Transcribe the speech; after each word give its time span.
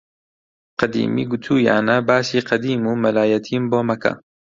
قەدیمی 0.79 1.25
گوتوویانە 1.31 1.97
باسی 2.07 2.45
قەدیم 2.49 2.81
و 2.87 2.99
مەلایەتیم 3.03 3.63
بۆ 3.71 3.79
مەکە! 3.89 4.13